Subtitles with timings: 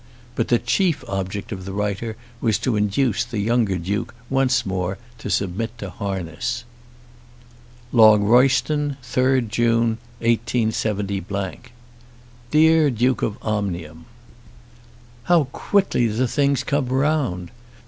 [0.33, 4.97] But the chief object of the writer was to induce the younger Duke once more
[5.19, 6.63] to submit to harness.
[7.93, 11.05] Longroyston, 3rd June, 187.
[12.49, 14.05] DEAR DUKE OF OMNIUM,
[15.25, 17.51] How quickly the things come round!